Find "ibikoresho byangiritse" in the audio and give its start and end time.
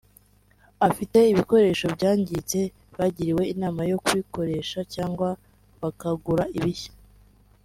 1.31-2.59